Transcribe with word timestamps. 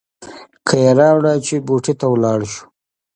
کیه 0.67 0.91
راوړه 0.99 1.33
چې 1.45 1.55
بوټي 1.67 1.93
ته 1.99 2.05
ولاړ 2.13 2.39
شو. 2.53 2.63